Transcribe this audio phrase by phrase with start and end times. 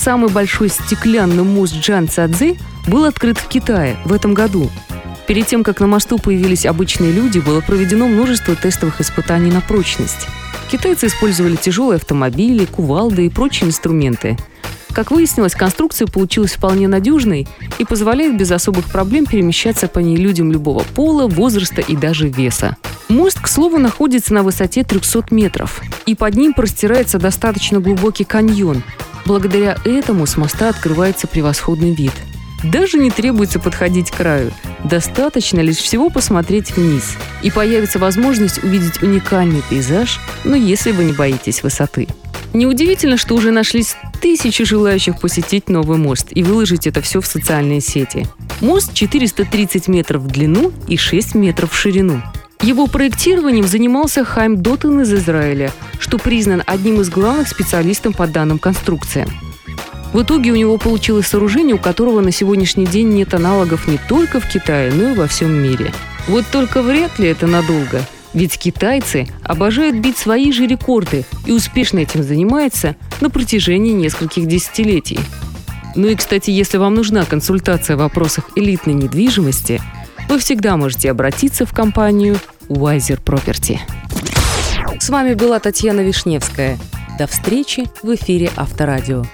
[0.00, 2.56] Самый большой стеклянный мост Джан Цадзи
[2.88, 4.70] был открыт в Китае в этом году.
[5.26, 10.26] Перед тем, как на мосту появились обычные люди, было проведено множество тестовых испытаний на прочность.
[10.72, 14.38] Китайцы использовали тяжелые автомобили, кувалды и прочие инструменты.
[14.94, 17.46] Как выяснилось, конструкция получилась вполне надежной
[17.78, 22.78] и позволяет без особых проблем перемещаться по ней людям любого пола, возраста и даже веса.
[23.10, 28.82] Мост, к слову, находится на высоте 300 метров, и под ним простирается достаточно глубокий каньон,
[29.26, 32.12] Благодаря этому с моста открывается превосходный вид.
[32.62, 34.52] Даже не требуется подходить к краю.
[34.84, 37.16] Достаточно лишь всего посмотреть вниз.
[37.42, 42.08] И появится возможность увидеть уникальный пейзаж, но если вы не боитесь высоты.
[42.52, 47.80] Неудивительно, что уже нашлись тысячи желающих посетить новый мост и выложить это все в социальные
[47.80, 48.26] сети.
[48.60, 52.20] Мост 430 метров в длину и 6 метров в ширину.
[52.62, 58.58] Его проектированием занимался Хайм Доттен из Израиля, что признан одним из главных специалистов по данным
[58.58, 59.30] конструкциям.
[60.12, 64.40] В итоге у него получилось сооружение, у которого на сегодняшний день нет аналогов не только
[64.40, 65.92] в Китае, но и во всем мире.
[66.28, 68.02] Вот только вряд ли это надолго,
[68.34, 75.20] ведь китайцы обожают бить свои же рекорды и успешно этим занимаются на протяжении нескольких десятилетий.
[75.96, 79.80] Ну и, кстати, если вам нужна консультация в вопросах элитной недвижимости–
[80.30, 82.38] вы всегда можете обратиться в компанию
[82.70, 83.78] Wiser Property.
[85.00, 86.78] С вами была Татьяна Вишневская.
[87.18, 89.24] До встречи в эфире Авторадио.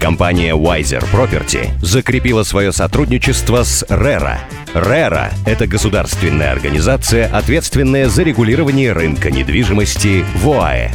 [0.00, 4.38] Компания Wiser Property закрепила свое сотрудничество с RERA.
[4.74, 10.90] RERA– это государственная организация, ответственная за регулирование рынка недвижимости в ОАЭ.